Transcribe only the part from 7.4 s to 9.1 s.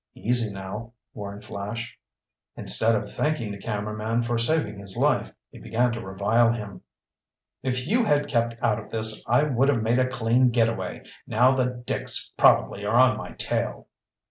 "If you had kept out of